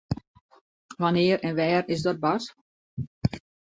[1.01, 2.45] Wannear en wêr is dat bard?